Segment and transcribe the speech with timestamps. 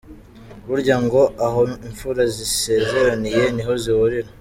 [0.67, 4.29] Burya ngo" aho imfura zisezeraniye niho zihurira”.